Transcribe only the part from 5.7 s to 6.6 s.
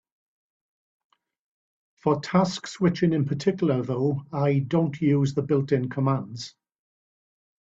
commands.